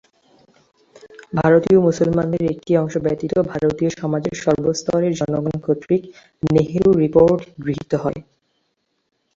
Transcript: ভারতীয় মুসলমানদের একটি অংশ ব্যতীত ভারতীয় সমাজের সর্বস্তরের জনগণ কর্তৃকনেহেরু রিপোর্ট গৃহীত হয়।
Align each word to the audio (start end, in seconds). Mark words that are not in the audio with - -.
ভারতীয় 1.33 1.79
মুসলমানদের 1.79 2.43
একটি 2.53 2.71
অংশ 2.77 2.93
ব্যতীত 2.97 3.33
ভারতীয় 3.51 3.89
সমাজের 3.93 4.35
সর্বস্তরের 4.43 5.13
জনগণ 5.19 5.55
কর্তৃকনেহেরু 5.65 6.89
রিপোর্ট 7.03 7.39
গৃহীত 7.63 7.91
হয়। 8.03 8.19